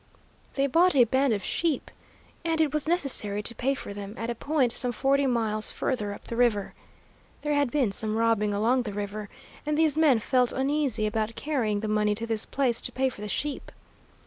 "They 0.55 0.65
bought 0.65 0.95
a 0.95 1.03
band 1.03 1.31
of 1.31 1.43
sheep, 1.43 1.91
and 2.43 2.59
it 2.59 2.73
was 2.73 2.87
necessary 2.87 3.43
to 3.43 3.53
pay 3.53 3.75
for 3.75 3.93
them 3.93 4.15
at 4.17 4.31
a 4.31 4.33
point 4.33 4.71
some 4.71 4.91
forty 4.91 5.27
miles 5.27 5.71
further 5.71 6.11
up 6.11 6.23
the 6.23 6.35
river. 6.35 6.73
There 7.43 7.53
had 7.53 7.69
been 7.69 7.91
some 7.91 8.15
robbing 8.17 8.51
along 8.51 8.81
the 8.81 8.93
river, 8.93 9.29
and 9.63 9.77
these 9.77 9.95
men 9.97 10.17
felt 10.17 10.53
uneasy 10.53 11.05
about 11.05 11.35
carrying 11.35 11.81
the 11.81 11.87
money 11.87 12.15
to 12.15 12.25
this 12.25 12.45
place 12.47 12.81
to 12.81 12.91
pay 12.91 13.09
for 13.09 13.21
the 13.21 13.29
sheep. 13.29 13.71